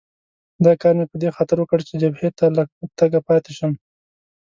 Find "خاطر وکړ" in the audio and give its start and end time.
1.35-1.79